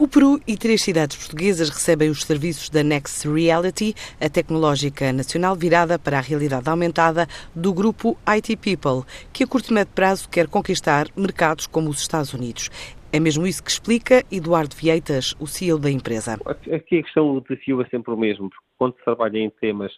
O 0.00 0.08
Peru 0.08 0.40
e 0.48 0.56
três 0.56 0.80
cidades 0.80 1.14
portuguesas 1.14 1.68
recebem 1.68 2.08
os 2.08 2.22
serviços 2.22 2.70
da 2.70 2.82
Next 2.82 3.28
Reality, 3.28 3.92
a 4.18 4.30
tecnológica 4.30 5.12
nacional 5.12 5.54
virada 5.54 5.98
para 5.98 6.16
a 6.16 6.22
realidade 6.22 6.70
aumentada 6.70 7.26
do 7.54 7.70
grupo 7.74 8.16
IT 8.26 8.56
People, 8.56 9.04
que 9.30 9.44
a 9.44 9.46
curto 9.46 9.70
e 9.70 9.74
médio 9.74 9.92
prazo 9.92 10.26
quer 10.30 10.48
conquistar 10.48 11.08
mercados 11.14 11.66
como 11.66 11.90
os 11.90 12.00
Estados 12.00 12.32
Unidos. 12.32 12.70
É 13.12 13.20
mesmo 13.20 13.46
isso 13.46 13.62
que 13.62 13.70
explica 13.70 14.24
Eduardo 14.32 14.74
Vieitas, 14.74 15.36
o 15.38 15.46
CEO 15.46 15.78
da 15.78 15.90
empresa. 15.90 16.38
Aqui 16.46 16.96
a 16.96 17.02
questão 17.02 17.34
do 17.34 17.42
desafio 17.42 17.82
é 17.82 17.86
sempre 17.90 18.14
o 18.14 18.16
mesmo, 18.16 18.48
porque 18.48 18.66
quando 18.78 18.96
se 18.96 19.04
trabalha 19.04 19.36
em 19.36 19.50
temas 19.50 19.92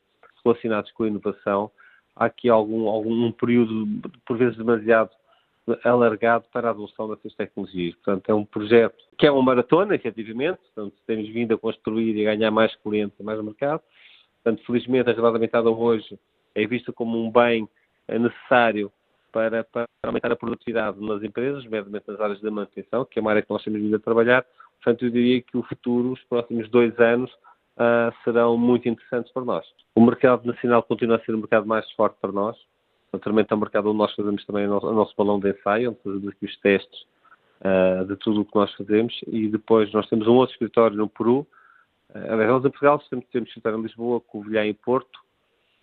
relacionados 0.44 0.90
com 0.90 1.04
a 1.04 1.06
inovação, 1.06 1.70
há 2.16 2.24
aqui 2.24 2.48
algum, 2.48 2.88
algum 2.88 3.26
um 3.26 3.30
período, 3.30 3.86
por 4.26 4.36
vezes 4.36 4.56
demasiado 4.56 5.10
alargado 5.84 6.44
para 6.52 6.68
a 6.68 6.70
adoção 6.70 7.08
dessas 7.08 7.34
tecnologias. 7.34 7.94
Portanto, 7.96 8.28
é 8.28 8.34
um 8.34 8.44
projeto 8.44 8.96
que 9.18 9.26
é 9.26 9.30
uma 9.30 9.42
maratona, 9.42 9.94
efetivamente, 9.94 10.58
portanto, 10.74 10.94
temos 11.06 11.28
vindo 11.28 11.54
a 11.54 11.58
construir 11.58 12.16
e 12.16 12.26
a 12.26 12.34
ganhar 12.34 12.50
mais 12.50 12.74
clientes 12.76 13.18
e 13.18 13.22
mais 13.22 13.40
mercado. 13.42 13.80
Portanto, 14.42 14.66
felizmente, 14.66 15.08
a 15.08 15.12
realidade 15.12 15.36
aumentada 15.36 15.70
hoje 15.70 16.18
é 16.54 16.66
vista 16.66 16.92
como 16.92 17.24
um 17.24 17.30
bem 17.30 17.68
necessário 18.08 18.90
para, 19.30 19.64
para 19.64 19.86
aumentar 20.02 20.32
a 20.32 20.36
produtividade 20.36 21.00
nas 21.00 21.22
empresas, 21.22 21.64
nomeadamente 21.64 22.04
nas 22.08 22.20
áreas 22.20 22.40
da 22.40 22.50
manutenção, 22.50 23.04
que 23.04 23.18
é 23.18 23.22
uma 23.22 23.30
área 23.30 23.42
que 23.42 23.50
nós 23.50 23.62
temos 23.62 23.80
vindo 23.80 23.96
a 23.96 24.00
trabalhar. 24.00 24.44
Portanto, 24.82 25.04
eu 25.04 25.10
diria 25.10 25.40
que 25.40 25.56
o 25.56 25.62
futuro, 25.62 26.12
os 26.12 26.22
próximos 26.24 26.68
dois 26.68 26.98
anos, 26.98 27.30
uh, 27.76 28.12
serão 28.24 28.56
muito 28.56 28.88
interessantes 28.88 29.32
para 29.32 29.44
nós. 29.44 29.64
O 29.94 30.04
mercado 30.04 30.44
nacional 30.44 30.82
continua 30.82 31.16
a 31.16 31.20
ser 31.20 31.34
o 31.34 31.38
mercado 31.38 31.66
mais 31.66 31.90
forte 31.92 32.16
para 32.20 32.32
nós. 32.32 32.56
Naturalmente 33.12 33.52
é 33.52 33.56
um 33.56 33.60
mercado 33.60 33.88
onde 33.90 33.98
nós 33.98 34.14
fazemos 34.14 34.44
também 34.46 34.66
o 34.66 34.70
nosso, 34.70 34.86
o 34.86 34.94
nosso 34.94 35.14
balão 35.16 35.38
de 35.38 35.50
ensaio, 35.50 35.90
onde 35.90 36.00
fazemos 36.02 36.28
aqui 36.28 36.46
os 36.46 36.56
testes 36.60 37.02
uh, 37.60 38.04
de 38.06 38.16
tudo 38.16 38.40
o 38.40 38.44
que 38.44 38.54
nós 38.54 38.72
fazemos 38.74 39.14
e 39.26 39.48
depois 39.48 39.92
nós 39.92 40.08
temos 40.08 40.26
um 40.26 40.34
outro 40.34 40.54
escritório 40.54 40.96
no 40.96 41.08
Peru. 41.08 41.46
Uh, 42.10 42.36
nós 42.36 42.64
em 42.64 42.70
Portugal 42.70 42.98
temos, 43.10 43.26
temos 43.26 43.48
escritório 43.48 43.78
em 43.78 43.82
Lisboa, 43.82 44.20
Covilhã 44.20 44.64
e 44.64 44.72
Porto 44.72 45.20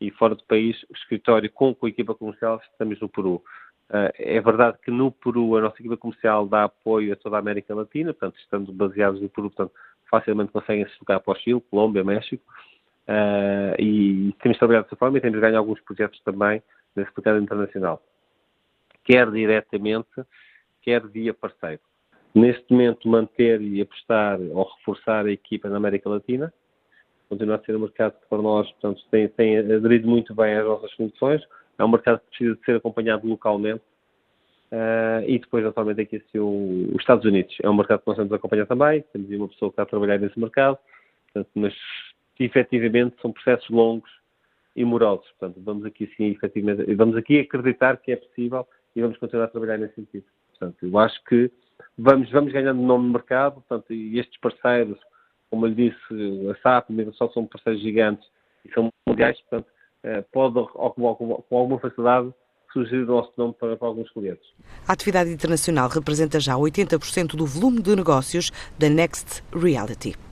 e 0.01 0.09
fora 0.11 0.33
do 0.33 0.43
país 0.45 0.81
o 0.89 0.93
escritório 0.93 1.51
com, 1.51 1.75
com 1.75 1.85
a 1.85 1.89
equipa 1.89 2.15
comercial 2.15 2.59
estamos 2.71 2.99
no 2.99 3.07
Peru. 3.07 3.43
Uh, 3.89 4.09
é 4.17 4.41
verdade 4.41 4.77
que 4.83 4.89
no 4.89 5.11
Peru 5.11 5.55
a 5.55 5.61
nossa 5.61 5.77
equipa 5.79 5.97
comercial 5.97 6.47
dá 6.47 6.63
apoio 6.63 7.13
a 7.13 7.15
toda 7.15 7.35
a 7.35 7.39
América 7.39 7.75
Latina, 7.75 8.13
portanto, 8.13 8.39
estando 8.39 8.71
baseados 8.73 9.21
no 9.21 9.29
Peru, 9.29 9.51
portanto, 9.51 9.73
facilmente 10.09 10.51
conseguem 10.51 10.85
se 10.85 10.91
deslocar 10.91 11.19
para 11.19 11.33
o 11.33 11.35
Chile, 11.35 11.63
Colômbia, 11.69 12.03
México, 12.03 12.43
uh, 13.07 13.79
e 13.79 14.33
temos 14.41 14.57
trabalhado 14.57 14.85
dessa 14.85 14.95
forma 14.95 15.17
e 15.17 15.21
temos 15.21 15.39
ganho 15.39 15.57
alguns 15.57 15.79
projetos 15.81 16.19
também 16.21 16.61
nesse 16.95 17.11
mercado 17.15 17.39
internacional, 17.39 18.01
quer 19.03 19.29
diretamente, 19.31 20.09
quer 20.81 21.05
via 21.07 21.33
parceiro. 21.33 21.81
Neste 22.33 22.71
momento, 22.71 23.07
manter 23.07 23.61
e 23.61 23.81
apostar 23.81 24.39
ou 24.39 24.63
reforçar 24.77 25.25
a 25.25 25.31
equipa 25.31 25.67
na 25.69 25.77
América 25.77 26.09
Latina, 26.09 26.53
continua 27.27 27.55
a 27.55 27.63
ser 27.63 27.75
um 27.75 27.79
mercado 27.79 28.19
que 28.19 28.27
para 28.27 28.41
nós 28.41 28.69
portanto, 28.73 29.01
tem, 29.09 29.27
tem 29.29 29.57
aderido 29.57 30.07
muito 30.07 30.33
bem 30.33 30.55
às 30.55 30.65
nossas 30.65 30.93
condições, 30.93 31.41
é 31.77 31.83
um 31.83 31.89
mercado 31.89 32.19
que 32.19 32.29
precisa 32.29 32.55
de 32.55 32.65
ser 32.65 32.75
acompanhado 32.75 33.27
localmente, 33.27 33.83
Uh, 34.71 35.25
e 35.27 35.39
depois, 35.39 35.65
atualmente, 35.65 36.01
aqui 36.01 36.17
assim, 36.17 36.37
o, 36.37 36.89
os 36.93 37.01
Estados 37.01 37.25
Unidos. 37.25 37.55
É 37.63 37.69
um 37.69 37.75
mercado 37.75 38.01
que 38.01 38.07
nós 38.07 38.19
a 38.19 38.35
acompanhar 38.35 38.67
também. 38.67 39.03
Temos 39.11 39.29
uma 39.31 39.47
pessoa 39.47 39.71
que 39.71 39.73
está 39.73 39.83
a 39.83 39.87
trabalhar 39.87 40.19
nesse 40.19 40.39
mercado. 40.39 40.77
Portanto, 41.25 41.51
mas, 41.55 41.73
efetivamente, 42.39 43.15
são 43.21 43.31
processos 43.31 43.67
longos 43.69 44.09
e 44.79 44.85
morosos. 44.85 45.27
Portanto, 45.37 45.61
vamos 45.61 45.85
aqui 45.85 46.09
sim, 46.15 46.31
efetivamente, 46.31 46.95
vamos 46.95 47.17
aqui 47.17 47.41
acreditar 47.41 47.97
que 47.97 48.13
é 48.13 48.15
possível 48.15 48.65
e 48.95 49.01
vamos 49.01 49.17
continuar 49.17 49.45
a 49.45 49.49
trabalhar 49.49 49.77
nesse 49.77 49.95
sentido. 49.95 50.23
Portanto, 50.51 50.77
eu 50.81 50.97
acho 50.97 51.21
que 51.25 51.51
vamos, 51.97 52.31
vamos 52.31 52.53
ganhando 52.53 52.81
nome 52.81 53.07
no 53.07 53.13
mercado, 53.13 53.55
portanto, 53.55 53.93
e 53.93 54.17
estes 54.17 54.39
parceiros, 54.39 54.97
como 55.49 55.65
eu 55.65 55.71
lhe 55.71 55.89
disse, 55.89 56.49
a 56.49 56.55
SAP, 56.61 56.91
mesmo 56.91 57.13
só 57.13 57.27
são 57.29 57.45
parceiros 57.45 57.81
gigantes 57.81 58.25
e 58.63 58.71
são 58.73 58.89
mundiais, 59.05 59.37
portanto, 59.41 59.67
eh, 60.03 60.23
pode, 60.31 60.53
com 60.53 61.57
alguma 61.57 61.79
facilidade, 61.79 62.33
surgir 62.71 63.03
o 63.03 63.05
nosso 63.05 63.33
nome 63.35 63.53
para, 63.59 63.75
para, 63.75 63.87
alguns 63.87 64.09
clientes. 64.11 64.47
A 64.87 64.93
atividade 64.93 65.29
internacional 65.29 65.89
representa 65.89 66.39
já 66.39 66.53
80% 66.53 67.35
do 67.35 67.45
volume 67.45 67.81
de 67.81 67.95
negócios 67.95 68.49
da 68.77 68.87
Next 68.87 69.43
Reality. 69.51 70.28